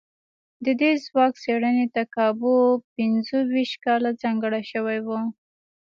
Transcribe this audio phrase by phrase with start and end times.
[0.65, 2.55] د دې ځواک څېړنې ته کابو
[2.95, 5.19] پينځو ويشت کاله ځانګړي شوي وو.